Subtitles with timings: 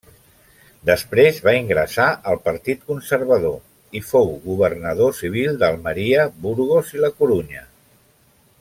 [0.89, 7.67] Després va ingressar al Partit Conservador i fou governador civil d'Almeria, Burgos i La Corunya.